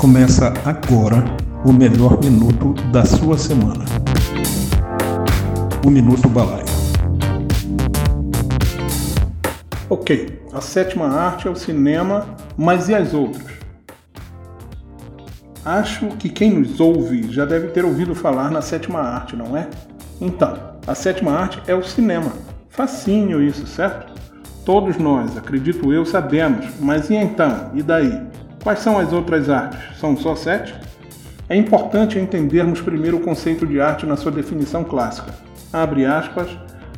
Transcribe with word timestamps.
Começa 0.00 0.54
agora 0.64 1.22
o 1.62 1.70
melhor 1.70 2.24
minuto 2.24 2.72
da 2.90 3.04
sua 3.04 3.36
semana. 3.36 3.84
O 5.84 5.90
Minuto 5.90 6.26
Balaio. 6.26 6.64
Ok, 9.90 10.40
a 10.54 10.60
sétima 10.62 11.06
arte 11.06 11.48
é 11.48 11.50
o 11.50 11.54
cinema, 11.54 12.34
mas 12.56 12.88
e 12.88 12.94
as 12.94 13.12
outras? 13.12 13.44
Acho 15.66 16.06
que 16.16 16.30
quem 16.30 16.58
nos 16.58 16.80
ouve 16.80 17.30
já 17.30 17.44
deve 17.44 17.68
ter 17.68 17.84
ouvido 17.84 18.14
falar 18.14 18.50
na 18.50 18.62
sétima 18.62 19.00
arte, 19.00 19.36
não 19.36 19.54
é? 19.54 19.68
Então, 20.18 20.56
a 20.86 20.94
sétima 20.94 21.32
arte 21.32 21.60
é 21.66 21.74
o 21.74 21.84
cinema. 21.84 22.32
Facinho 22.70 23.42
isso, 23.42 23.66
certo? 23.66 24.14
Todos 24.64 24.96
nós, 24.96 25.36
acredito 25.36 25.92
eu, 25.92 26.06
sabemos, 26.06 26.64
mas 26.80 27.10
e 27.10 27.16
então? 27.16 27.70
E 27.74 27.82
daí? 27.82 28.39
Quais 28.62 28.80
são 28.80 28.98
as 28.98 29.10
outras 29.12 29.48
artes? 29.48 29.98
São 29.98 30.14
só 30.16 30.36
sete? 30.36 30.74
É 31.48 31.56
importante 31.56 32.18
entendermos 32.18 32.80
primeiro 32.80 33.16
o 33.16 33.20
conceito 33.20 33.66
de 33.66 33.80
arte 33.80 34.04
na 34.04 34.16
sua 34.16 34.30
definição 34.30 34.84
clássica. 34.84 35.32
Abre 35.72 36.04
aspas, 36.04 36.46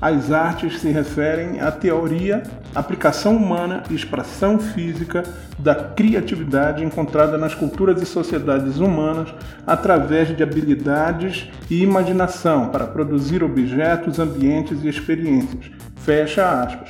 as 0.00 0.32
artes 0.32 0.80
se 0.80 0.88
referem 0.88 1.60
à 1.60 1.70
teoria, 1.70 2.42
aplicação 2.74 3.36
humana 3.36 3.84
e 3.88 3.94
expressão 3.94 4.58
física 4.58 5.22
da 5.56 5.72
criatividade 5.72 6.84
encontrada 6.84 7.38
nas 7.38 7.54
culturas 7.54 8.02
e 8.02 8.06
sociedades 8.06 8.78
humanas 8.78 9.32
através 9.64 10.36
de 10.36 10.42
habilidades 10.42 11.48
e 11.70 11.80
imaginação 11.80 12.70
para 12.70 12.88
produzir 12.88 13.44
objetos, 13.44 14.18
ambientes 14.18 14.82
e 14.82 14.88
experiências. 14.88 15.70
Fecha 15.94 16.60
aspas. 16.60 16.88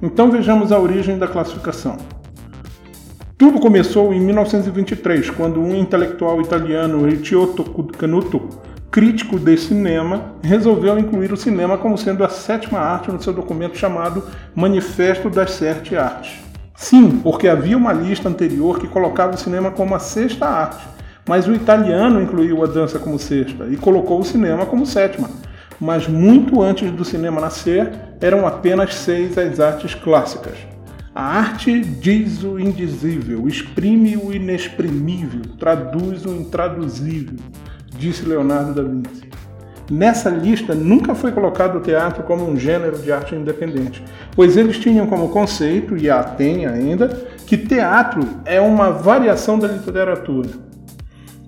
Então 0.00 0.30
vejamos 0.30 0.72
a 0.72 0.78
origem 0.78 1.18
da 1.18 1.28
classificação. 1.28 2.15
Tudo 3.38 3.60
começou 3.60 4.14
em 4.14 4.20
1923, 4.20 5.28
quando 5.28 5.60
um 5.60 5.74
intelectual 5.74 6.40
italiano, 6.40 7.04
Ricciotto 7.04 7.64
Canuto, 7.98 8.48
crítico 8.90 9.38
de 9.38 9.58
cinema, 9.58 10.32
resolveu 10.42 10.98
incluir 10.98 11.30
o 11.30 11.36
cinema 11.36 11.76
como 11.76 11.98
sendo 11.98 12.24
a 12.24 12.30
sétima 12.30 12.78
arte 12.78 13.12
no 13.12 13.22
seu 13.22 13.34
documento 13.34 13.76
chamado 13.76 14.24
Manifesto 14.54 15.28
das 15.28 15.50
Sete 15.50 15.94
Artes. 15.94 16.32
Sim, 16.74 17.20
porque 17.22 17.46
havia 17.46 17.76
uma 17.76 17.92
lista 17.92 18.26
anterior 18.26 18.78
que 18.78 18.88
colocava 18.88 19.34
o 19.34 19.38
cinema 19.38 19.70
como 19.70 19.94
a 19.94 19.98
sexta 19.98 20.46
arte, 20.46 20.82
mas 21.28 21.46
o 21.46 21.52
italiano 21.52 22.22
incluiu 22.22 22.64
a 22.64 22.66
dança 22.66 22.98
como 22.98 23.18
sexta 23.18 23.66
e 23.70 23.76
colocou 23.76 24.18
o 24.18 24.24
cinema 24.24 24.64
como 24.64 24.86
sétima. 24.86 25.28
Mas 25.78 26.08
muito 26.08 26.62
antes 26.62 26.90
do 26.90 27.04
cinema 27.04 27.38
nascer, 27.38 27.92
eram 28.18 28.46
apenas 28.46 28.94
seis 28.94 29.36
as 29.36 29.60
artes 29.60 29.94
clássicas. 29.94 30.56
A 31.16 31.38
arte 31.38 31.80
diz 31.80 32.44
o 32.44 32.58
indizível, 32.58 33.48
exprime 33.48 34.18
o 34.18 34.34
inexprimível, 34.34 35.40
traduz 35.58 36.26
o 36.26 36.34
intraduzível, 36.34 37.38
disse 37.96 38.26
Leonardo 38.26 38.74
da 38.74 38.82
Vinci. 38.82 39.26
Nessa 39.90 40.28
lista 40.28 40.74
nunca 40.74 41.14
foi 41.14 41.32
colocado 41.32 41.78
o 41.78 41.80
teatro 41.80 42.22
como 42.24 42.46
um 42.46 42.54
gênero 42.58 42.98
de 42.98 43.10
arte 43.10 43.34
independente, 43.34 44.04
pois 44.34 44.58
eles 44.58 44.76
tinham 44.76 45.06
como 45.06 45.30
conceito, 45.30 45.96
e 45.96 46.10
a 46.10 46.22
têm 46.22 46.66
ainda, 46.66 47.08
que 47.46 47.56
teatro 47.56 48.20
é 48.44 48.60
uma 48.60 48.90
variação 48.90 49.58
da 49.58 49.68
literatura. 49.68 50.50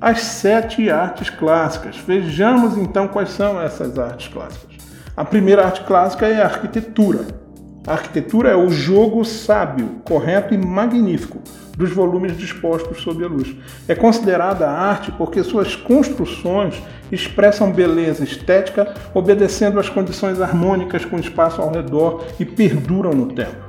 As 0.00 0.22
sete 0.22 0.89
artes 0.89 1.28
clássicas. 1.28 1.98
Vejamos 1.98 2.74
então 2.78 3.06
quais 3.06 3.28
são 3.28 3.61
essas 3.61 3.98
artes 3.98 4.28
clássicas. 4.28 4.78
A 5.14 5.27
primeira 5.27 5.66
arte 5.66 5.84
clássica 5.84 6.27
é 6.27 6.41
a 6.41 6.46
arquitetura. 6.46 7.48
A 7.87 7.93
arquitetura 7.93 8.51
é 8.51 8.57
o 8.57 8.71
jogo 8.71 9.25
sábio, 9.25 10.01
correto 10.05 10.53
e 10.53 10.59
magnífico 10.59 11.39
dos 11.77 11.91
volumes 11.91 12.37
dispostos 12.37 13.01
sob 13.01 13.25
a 13.25 13.29
luz. 13.29 13.55
É 13.87 13.95
considerada 13.95 14.69
arte 14.69 15.12
porque 15.12 15.43
suas 15.43 15.77
construções 15.77 16.75
expressam 17.11 17.70
beleza 17.70 18.25
estética, 18.25 18.92
obedecendo 19.14 19.79
às 19.79 19.89
condições 19.89 20.41
harmônicas 20.41 21.05
com 21.05 21.17
o 21.17 21.20
espaço 21.20 21.63
ao 21.63 21.70
redor 21.70 22.25
e 22.39 22.45
perduram 22.45 23.13
no 23.13 23.27
tempo. 23.33 23.69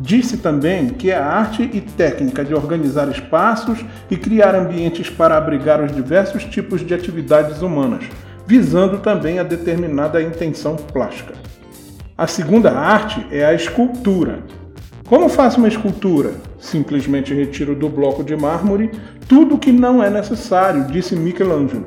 Disse 0.00 0.38
também 0.38 0.88
que 0.88 1.10
é 1.10 1.16
a 1.16 1.26
arte 1.26 1.62
e 1.62 1.80
técnica 1.82 2.42
de 2.42 2.54
organizar 2.54 3.08
espaços 3.10 3.84
e 4.10 4.16
criar 4.16 4.54
ambientes 4.54 5.10
para 5.10 5.36
abrigar 5.36 5.84
os 5.84 5.92
diversos 5.94 6.44
tipos 6.44 6.80
de 6.84 6.94
atividades 6.94 7.60
humanas, 7.60 8.04
visando 8.46 8.98
também 8.98 9.38
a 9.38 9.42
determinada 9.42 10.22
intenção 10.22 10.76
plástica. 10.76 11.34
A 12.20 12.26
segunda 12.26 12.70
arte 12.70 13.26
é 13.32 13.46
a 13.46 13.54
escultura. 13.54 14.40
Como 15.08 15.26
faço 15.30 15.56
uma 15.56 15.68
escultura? 15.68 16.34
Simplesmente 16.58 17.32
retiro 17.32 17.74
do 17.74 17.88
bloco 17.88 18.22
de 18.22 18.36
mármore 18.36 18.90
tudo 19.26 19.56
que 19.56 19.72
não 19.72 20.04
é 20.04 20.10
necessário, 20.10 20.84
disse 20.88 21.16
Michelangelo. 21.16 21.86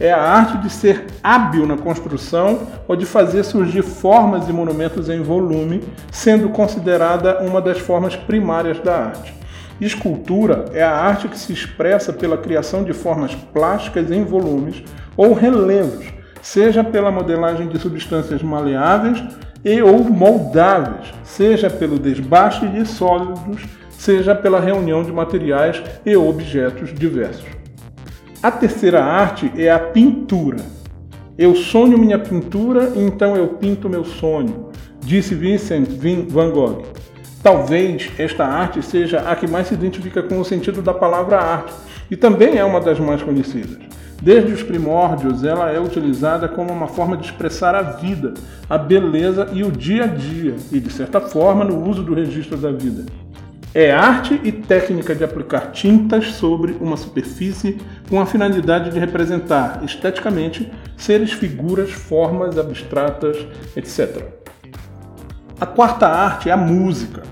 É 0.00 0.10
a 0.10 0.20
arte 0.20 0.58
de 0.58 0.68
ser 0.68 1.06
hábil 1.22 1.64
na 1.64 1.76
construção 1.76 2.66
ou 2.88 2.96
de 2.96 3.06
fazer 3.06 3.44
surgir 3.44 3.82
formas 3.82 4.48
e 4.48 4.52
monumentos 4.52 5.08
em 5.08 5.22
volume, 5.22 5.80
sendo 6.10 6.48
considerada 6.48 7.38
uma 7.42 7.60
das 7.60 7.78
formas 7.78 8.16
primárias 8.16 8.80
da 8.80 8.96
arte. 8.96 9.32
Escultura 9.80 10.64
é 10.72 10.82
a 10.82 10.90
arte 10.90 11.28
que 11.28 11.38
se 11.38 11.52
expressa 11.52 12.12
pela 12.12 12.36
criação 12.36 12.82
de 12.82 12.92
formas 12.92 13.32
plásticas 13.32 14.10
em 14.10 14.24
volumes 14.24 14.82
ou 15.16 15.32
relevos, 15.32 16.04
seja 16.42 16.82
pela 16.82 17.12
modelagem 17.12 17.68
de 17.68 17.78
substâncias 17.78 18.42
maleáveis 18.42 19.22
e 19.64 19.80
ou 19.82 20.04
moldáveis, 20.04 21.12
seja 21.24 21.70
pelo 21.70 21.98
desbaste 21.98 22.66
de 22.68 22.86
sólidos, 22.86 23.62
seja 23.90 24.34
pela 24.34 24.60
reunião 24.60 25.02
de 25.02 25.12
materiais 25.12 25.82
e 26.04 26.16
objetos 26.16 26.92
diversos. 26.92 27.46
A 28.42 28.50
terceira 28.50 29.04
arte 29.04 29.52
é 29.56 29.70
a 29.70 29.78
pintura. 29.78 30.58
Eu 31.38 31.54
sonho 31.54 31.96
minha 31.96 32.18
pintura, 32.18 32.92
então 32.96 33.36
eu 33.36 33.48
pinto 33.48 33.88
meu 33.88 34.04
sonho, 34.04 34.70
disse 35.00 35.34
Vincent 35.34 35.88
van 35.88 36.50
Gogh. 36.50 36.82
Talvez 37.42 38.10
esta 38.18 38.44
arte 38.44 38.82
seja 38.82 39.20
a 39.20 39.34
que 39.34 39.46
mais 39.46 39.68
se 39.68 39.74
identifica 39.74 40.22
com 40.22 40.40
o 40.40 40.44
sentido 40.44 40.82
da 40.82 40.92
palavra 40.92 41.38
arte 41.38 41.72
e 42.10 42.16
também 42.16 42.58
é 42.58 42.64
uma 42.64 42.80
das 42.80 43.00
mais 43.00 43.22
conhecidas. 43.22 43.78
Desde 44.22 44.52
os 44.52 44.62
primórdios, 44.62 45.42
ela 45.42 45.72
é 45.72 45.80
utilizada 45.80 46.46
como 46.46 46.72
uma 46.72 46.86
forma 46.86 47.16
de 47.16 47.24
expressar 47.24 47.74
a 47.74 47.82
vida, 47.82 48.34
a 48.70 48.78
beleza 48.78 49.48
e 49.52 49.64
o 49.64 49.70
dia 49.72 50.04
a 50.04 50.06
dia, 50.06 50.54
e 50.70 50.78
de 50.78 50.92
certa 50.92 51.20
forma 51.20 51.64
no 51.64 51.90
uso 51.90 52.04
do 52.04 52.14
registro 52.14 52.56
da 52.56 52.70
vida. 52.70 53.04
É 53.74 53.90
arte 53.90 54.40
e 54.44 54.52
técnica 54.52 55.12
de 55.12 55.24
aplicar 55.24 55.72
tintas 55.72 56.34
sobre 56.34 56.76
uma 56.80 56.96
superfície 56.96 57.78
com 58.08 58.20
a 58.20 58.26
finalidade 58.26 58.90
de 58.90 58.98
representar 59.00 59.82
esteticamente 59.82 60.70
seres, 60.96 61.32
figuras, 61.32 61.90
formas 61.90 62.56
abstratas, 62.56 63.36
etc. 63.74 64.22
A 65.60 65.66
quarta 65.66 66.06
arte 66.06 66.48
é 66.48 66.52
a 66.52 66.56
música. 66.56 67.24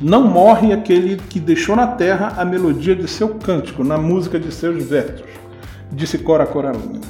Não 0.00 0.22
morre 0.24 0.72
aquele 0.72 1.16
que 1.16 1.40
deixou 1.40 1.74
na 1.74 1.88
terra 1.88 2.34
a 2.36 2.44
melodia 2.44 2.94
de 2.94 3.08
seu 3.08 3.30
cântico, 3.30 3.82
na 3.82 3.98
música 3.98 4.38
de 4.38 4.52
seus 4.52 4.84
versos 4.84 5.31
disse 5.92 6.18
Cora 6.18 6.46
Coralina. 6.46 7.00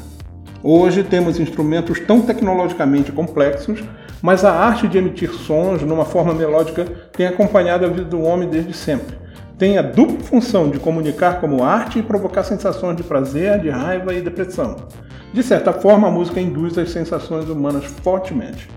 Hoje 0.62 1.04
temos 1.04 1.38
instrumentos 1.38 2.00
tão 2.00 2.20
tecnologicamente 2.20 3.12
complexos, 3.12 3.82
mas 4.20 4.44
a 4.44 4.52
arte 4.52 4.88
de 4.88 4.98
emitir 4.98 5.32
sons 5.32 5.82
numa 5.82 6.04
forma 6.04 6.34
melódica 6.34 6.84
tem 7.12 7.26
acompanhado 7.26 7.84
a 7.84 7.88
vida 7.88 8.04
do 8.04 8.20
homem 8.20 8.48
desde 8.48 8.72
sempre. 8.72 9.16
Tem 9.56 9.78
a 9.78 9.82
dupla 9.82 10.18
função 10.20 10.68
de 10.68 10.80
comunicar 10.80 11.40
como 11.40 11.62
arte 11.62 12.00
e 12.00 12.02
provocar 12.02 12.42
sensações 12.42 12.96
de 12.96 13.04
prazer, 13.04 13.60
de 13.60 13.70
raiva 13.70 14.12
e 14.12 14.20
depressão. 14.20 14.76
De 15.32 15.42
certa 15.42 15.72
forma, 15.72 16.08
a 16.08 16.10
música 16.10 16.40
induz 16.40 16.76
as 16.76 16.90
sensações 16.90 17.48
humanas 17.48 17.84
fortemente. 17.84 18.68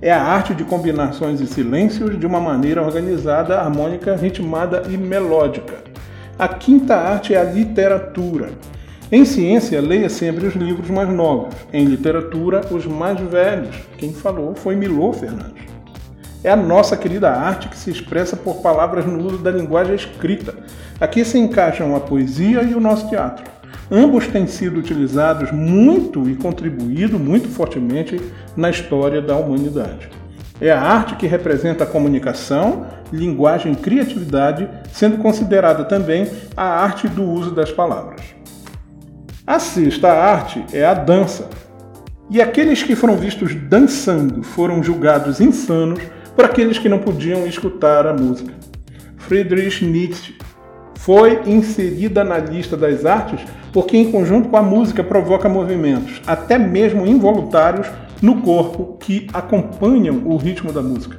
É 0.00 0.12
a 0.12 0.22
arte 0.22 0.54
de 0.54 0.62
combinações 0.62 1.40
e 1.40 1.46
silêncios 1.46 2.18
de 2.18 2.24
uma 2.24 2.40
maneira 2.40 2.80
organizada, 2.82 3.58
harmônica, 3.58 4.14
ritmada 4.14 4.84
e 4.88 4.96
melódica. 4.96 5.74
A 6.38 6.46
quinta 6.46 6.94
arte 6.94 7.34
é 7.34 7.40
a 7.40 7.44
literatura. 7.44 8.50
Em 9.10 9.24
ciência, 9.24 9.80
leia 9.80 10.10
sempre 10.10 10.46
os 10.46 10.54
livros 10.54 10.90
mais 10.90 11.08
novos. 11.08 11.54
Em 11.72 11.86
literatura, 11.86 12.60
os 12.70 12.84
mais 12.84 13.18
velhos. 13.18 13.74
Quem 13.96 14.12
falou 14.12 14.54
foi 14.54 14.76
Milô 14.76 15.14
Fernandes. 15.14 15.64
É 16.44 16.50
a 16.50 16.56
nossa 16.56 16.94
querida 16.94 17.30
arte 17.30 17.70
que 17.70 17.76
se 17.76 17.90
expressa 17.90 18.36
por 18.36 18.56
palavras 18.56 19.06
no 19.06 19.26
uso 19.26 19.38
da 19.38 19.50
linguagem 19.50 19.94
escrita. 19.94 20.54
Aqui 21.00 21.24
se 21.24 21.38
encaixam 21.38 21.96
a 21.96 22.00
poesia 22.00 22.62
e 22.62 22.74
o 22.74 22.80
nosso 22.80 23.08
teatro. 23.08 23.50
Ambos 23.90 24.26
têm 24.26 24.46
sido 24.46 24.78
utilizados 24.78 25.50
muito 25.52 26.28
e 26.28 26.36
contribuído 26.36 27.18
muito 27.18 27.48
fortemente 27.48 28.20
na 28.54 28.68
história 28.68 29.22
da 29.22 29.34
humanidade. 29.36 30.10
É 30.60 30.70
a 30.70 30.82
arte 30.82 31.16
que 31.16 31.26
representa 31.26 31.84
a 31.84 31.86
comunicação, 31.86 32.84
linguagem 33.10 33.72
e 33.72 33.76
criatividade, 33.76 34.68
sendo 34.92 35.16
considerada 35.16 35.82
também 35.84 36.28
a 36.54 36.64
arte 36.64 37.08
do 37.08 37.22
uso 37.22 37.52
das 37.52 37.72
palavras. 37.72 38.37
A 39.48 39.58
sexta 39.58 40.12
arte 40.12 40.62
é 40.74 40.84
a 40.84 40.92
dança. 40.92 41.48
E 42.28 42.38
aqueles 42.38 42.82
que 42.82 42.94
foram 42.94 43.16
vistos 43.16 43.54
dançando 43.54 44.42
foram 44.42 44.82
julgados 44.82 45.40
insanos 45.40 46.00
por 46.36 46.44
aqueles 46.44 46.78
que 46.78 46.86
não 46.86 46.98
podiam 46.98 47.46
escutar 47.46 48.06
a 48.06 48.12
música. 48.12 48.52
Friedrich 49.16 49.86
Nietzsche 49.86 50.36
foi 50.96 51.40
inserida 51.46 52.22
na 52.22 52.36
lista 52.36 52.76
das 52.76 53.06
artes 53.06 53.40
porque, 53.72 53.96
em 53.96 54.12
conjunto 54.12 54.50
com 54.50 54.56
a 54.58 54.62
música, 54.62 55.02
provoca 55.02 55.48
movimentos, 55.48 56.20
até 56.26 56.58
mesmo 56.58 57.06
involuntários, 57.06 57.88
no 58.20 58.42
corpo 58.42 58.98
que 59.00 59.28
acompanham 59.32 60.24
o 60.26 60.36
ritmo 60.36 60.70
da 60.74 60.82
música. 60.82 61.16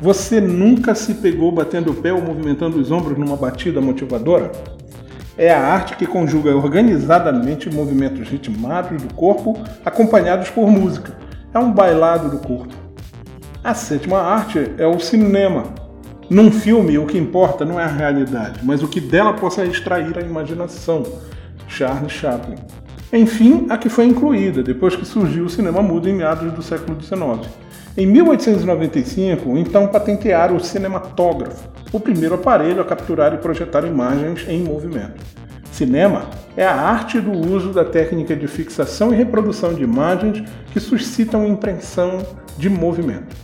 Você 0.00 0.40
nunca 0.40 0.96
se 0.96 1.14
pegou 1.14 1.52
batendo 1.52 1.92
o 1.92 1.94
pé 1.94 2.12
ou 2.12 2.20
movimentando 2.20 2.80
os 2.80 2.90
ombros 2.90 3.16
numa 3.16 3.36
batida 3.36 3.80
motivadora? 3.80 4.50
É 5.36 5.50
a 5.50 5.60
arte 5.60 5.96
que 5.96 6.06
conjuga 6.06 6.54
organizadamente 6.54 7.70
movimentos 7.74 8.28
ritmados 8.28 9.02
do 9.02 9.14
corpo 9.14 9.58
acompanhados 9.84 10.50
por 10.50 10.70
música. 10.70 11.16
É 11.54 11.58
um 11.58 11.72
bailado 11.72 12.28
do 12.28 12.38
corpo. 12.38 12.74
A 13.64 13.72
sétima 13.72 14.18
arte 14.18 14.72
é 14.76 14.86
o 14.86 14.98
cinema. 14.98 15.64
Num 16.28 16.50
filme, 16.50 16.98
o 16.98 17.06
que 17.06 17.16
importa 17.16 17.64
não 17.64 17.80
é 17.80 17.84
a 17.84 17.88
realidade, 17.88 18.60
mas 18.62 18.82
o 18.82 18.88
que 18.88 19.00
dela 19.00 19.32
possa 19.32 19.64
extrair 19.64 20.18
a 20.18 20.22
imaginação. 20.22 21.02
Charles 21.66 22.12
Chaplin. 22.12 22.56
Enfim, 23.12 23.66
a 23.70 23.78
que 23.78 23.88
foi 23.88 24.06
incluída 24.06 24.62
depois 24.62 24.96
que 24.96 25.04
surgiu 25.04 25.44
o 25.44 25.50
cinema 25.50 25.82
mudo 25.82 26.08
em 26.08 26.14
meados 26.14 26.52
do 26.52 26.62
século 26.62 27.00
XIX. 27.00 27.48
Em 27.96 28.06
1895, 28.06 29.56
então 29.58 29.86
patentearam 29.86 30.56
o 30.56 30.60
cinematógrafo, 30.60 31.68
o 31.92 32.00
primeiro 32.00 32.34
aparelho 32.34 32.80
a 32.80 32.84
capturar 32.84 33.34
e 33.34 33.38
projetar 33.38 33.84
imagens 33.84 34.46
em 34.48 34.62
movimento. 34.62 35.22
Cinema 35.70 36.26
é 36.56 36.64
a 36.64 36.74
arte 36.74 37.20
do 37.20 37.32
uso 37.32 37.72
da 37.72 37.84
técnica 37.84 38.36
de 38.36 38.46
fixação 38.46 39.12
e 39.12 39.16
reprodução 39.16 39.74
de 39.74 39.82
imagens 39.82 40.42
que 40.72 40.80
suscitam 40.80 41.46
impressão 41.46 42.26
de 42.56 42.68
movimento. 42.68 43.34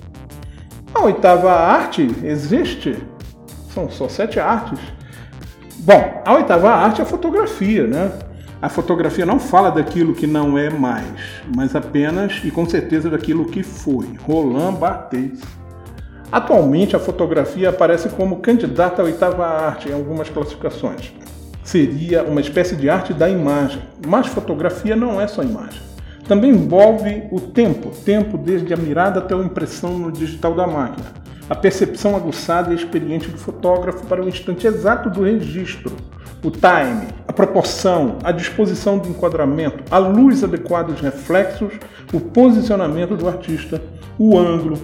A 0.94 1.02
oitava 1.02 1.52
arte 1.52 2.08
existe? 2.22 2.96
São 3.72 3.90
só 3.90 4.08
sete 4.08 4.40
artes. 4.40 4.78
Bom, 5.80 6.22
a 6.24 6.34
oitava 6.34 6.70
arte 6.70 7.00
é 7.00 7.04
a 7.04 7.06
fotografia, 7.06 7.86
né? 7.86 8.12
A 8.60 8.68
fotografia 8.68 9.24
não 9.24 9.38
fala 9.38 9.70
daquilo 9.70 10.14
que 10.14 10.26
não 10.26 10.58
é 10.58 10.68
mais, 10.68 11.06
mas 11.54 11.76
apenas 11.76 12.40
e 12.44 12.50
com 12.50 12.68
certeza 12.68 13.08
daquilo 13.08 13.44
que 13.44 13.62
foi. 13.62 14.06
Roland 14.22 14.74
Barthes. 14.74 15.40
Atualmente, 16.30 16.94
a 16.94 16.98
fotografia 16.98 17.70
aparece 17.70 18.10
como 18.10 18.36
candidata 18.36 19.00
à 19.00 19.04
oitava 19.04 19.46
arte 19.46 19.88
em 19.88 19.94
algumas 19.94 20.28
classificações. 20.28 21.12
Seria 21.64 22.22
uma 22.22 22.40
espécie 22.40 22.76
de 22.76 22.90
arte 22.90 23.14
da 23.14 23.28
imagem, 23.28 23.82
mas 24.06 24.26
fotografia 24.26 24.94
não 24.94 25.18
é 25.20 25.26
só 25.26 25.42
imagem. 25.42 25.80
Também 26.26 26.50
envolve 26.50 27.24
o 27.32 27.40
tempo, 27.40 27.90
tempo 28.04 28.36
desde 28.36 28.74
a 28.74 28.76
mirada 28.76 29.20
até 29.20 29.34
a 29.34 29.38
impressão 29.38 29.98
no 29.98 30.12
digital 30.12 30.54
da 30.54 30.66
máquina, 30.66 31.06
a 31.48 31.54
percepção 31.54 32.14
aguçada 32.14 32.72
e 32.72 32.76
experiente 32.76 33.30
do 33.30 33.38
fotógrafo 33.38 34.06
para 34.06 34.22
o 34.22 34.28
instante 34.28 34.66
exato 34.66 35.08
do 35.08 35.24
registro, 35.24 35.96
o 36.44 36.50
time, 36.50 37.08
a 37.26 37.32
proporção, 37.32 38.18
a 38.22 38.30
disposição 38.30 38.98
do 38.98 39.08
enquadramento, 39.08 39.82
a 39.90 39.96
luz 39.96 40.44
adequada 40.44 40.92
dos 40.92 41.00
reflexos, 41.00 41.72
o 42.12 42.20
posicionamento 42.20 43.16
do 43.16 43.26
artista, 43.26 43.80
o 44.18 44.36
ângulo. 44.38 44.78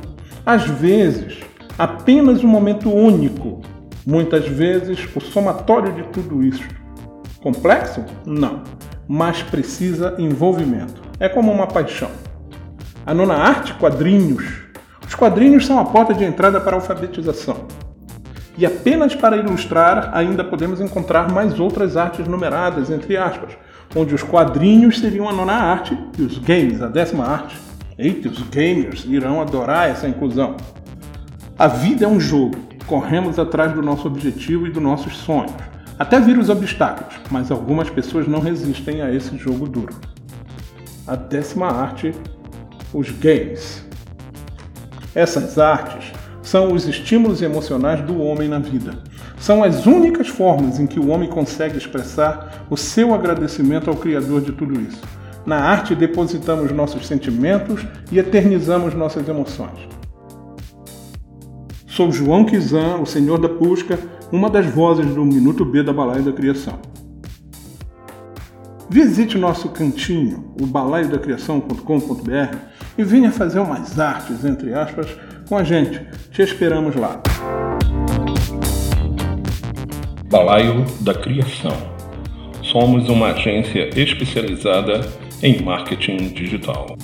Às 0.47 0.65
vezes, 0.65 1.39
apenas 1.79 2.45
um 2.45 2.49
momento 2.49 2.93
único, 2.93 3.63
muitas 4.07 4.47
vezes 4.47 4.99
o 5.17 5.21
somatório 5.21 5.93
de 5.95 6.03
tudo 6.09 6.45
isso. 6.45 6.69
Complexo? 7.43 8.05
Não, 8.27 8.63
mas 9.09 9.43
precisa 9.43 10.15
envolvimento. 10.19 11.01
É 11.19 11.31
como 11.31 11.51
uma 11.51 11.67
paixão. 11.67 12.11
A 13.07 13.15
nona 13.15 13.35
arte, 13.35 13.73
quadrinhos. 13.75 14.45
Os 15.07 15.15
quadrinhos 15.15 15.65
são 15.65 15.79
a 15.79 15.85
porta 15.85 16.13
de 16.13 16.25
entrada 16.25 16.61
para 16.61 16.77
a 16.77 16.79
alfabetização. 16.79 17.67
E 18.59 18.67
apenas 18.67 19.15
para 19.15 19.39
ilustrar, 19.39 20.11
ainda 20.13 20.45
podemos 20.45 20.79
encontrar 20.79 21.33
mais 21.33 21.59
outras 21.59 21.97
artes 21.97 22.29
numeradas, 22.29 22.91
entre 22.91 23.17
aspas, 23.17 23.53
onde 23.97 24.15
os 24.15 24.23
quadrinhos 24.23 25.01
seriam 25.01 25.27
a 25.27 25.33
nona 25.33 25.55
arte 25.55 25.99
e 26.19 26.23
os 26.23 26.37
games 26.37 26.83
a 26.83 26.89
décima 26.89 27.25
arte. 27.25 27.57
Eita, 27.97 28.29
os 28.29 28.43
gamers 28.43 29.05
irão 29.05 29.41
adorar 29.41 29.89
essa 29.89 30.09
inclusão. 30.09 30.57
A 31.57 31.69
vida 31.69 32.05
é 32.05 32.09
um 32.09 32.19
jogo, 32.19 32.57
corremos 32.87 33.39
atrás 33.39 33.73
do 33.73 33.83
nosso 33.83 34.09
objetivo 34.09 34.67
e 34.67 34.71
dos 34.71 34.83
nossos 34.83 35.17
sonhos, 35.17 35.53
até 35.97 36.19
vir 36.19 36.37
os 36.37 36.49
obstáculos, 36.49 37.15
mas 37.31 37.53
algumas 37.53 37.89
pessoas 37.89 38.27
não 38.27 38.41
resistem 38.41 39.01
a 39.01 39.15
esse 39.15 39.37
jogo 39.37 39.69
duro. 39.69 39.95
A 41.07 41.15
décima 41.15 41.69
arte, 41.69 42.13
os 42.93 43.11
games. 43.11 43.87
Essas 45.15 45.57
artes 45.57 46.13
são 46.43 46.73
os 46.73 46.89
estímulos 46.89 47.43
emocionais 47.43 48.01
do 48.01 48.21
homem 48.21 48.49
na 48.49 48.59
vida. 48.59 48.99
São 49.39 49.63
as 49.63 49.87
únicas 49.87 50.27
formas 50.27 50.81
em 50.81 50.87
que 50.87 50.99
o 50.99 51.11
homem 51.11 51.29
consegue 51.29 51.79
expressar 51.79 52.67
o 52.69 52.77
seu 52.77 53.15
agradecimento 53.15 53.89
ao 53.89 53.97
Criador 53.97 54.41
de 54.41 54.51
tudo 54.51 54.81
isso. 54.81 55.01
Na 55.47 55.57
arte 55.57 55.95
depositamos 55.95 56.73
nossos 56.73 57.07
sentimentos 57.07 57.87
e 58.11 58.19
eternizamos 58.19 58.95
nossas 58.95 59.29
emoções. 59.29 59.89
Sou 61.87 62.11
João 62.11 62.45
Kizan, 62.45 62.97
o 62.97 63.07
Senhor 63.07 63.39
da 63.39 63.49
Pusca, 63.49 63.99
uma 64.33 64.49
das 64.49 64.67
vozes 64.67 65.07
do 65.07 65.25
Minuto 65.25 65.65
B 65.65 65.83
da 65.83 65.93
Balaia 65.93 66.23
da 66.23 66.33
Criação. 66.33 66.79
Visite 68.89 69.37
nosso 69.37 69.69
cantinho, 69.69 70.55
o 70.61 70.67
balaiodacriação.com.br 70.67 72.57
e 72.97 73.05
venha 73.05 73.31
fazer 73.31 73.59
umas 73.59 73.99
artes, 73.99 74.45
entre 74.45 74.73
aspas, 74.73 75.07
com 75.49 75.59
a 75.59 75.65
gente. 75.65 76.01
Te 76.31 76.43
esperamos 76.43 76.97
lá. 76.97 77.21
Balaio 80.31 80.85
da 81.01 81.15
Criação. 81.15 81.77
Somos 82.63 83.09
uma 83.09 83.29
agência 83.33 83.91
especializada 83.99 85.24
em 85.45 85.63
marketing 85.63 86.33
digital. 86.33 86.97